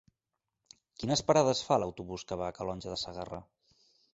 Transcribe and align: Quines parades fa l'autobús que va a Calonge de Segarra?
Quines 1.03 1.21
parades 1.27 1.61
fa 1.67 1.79
l'autobús 1.83 2.25
que 2.31 2.41
va 2.43 2.49
a 2.49 2.57
Calonge 2.59 2.95
de 2.95 2.99
Segarra? 3.03 3.45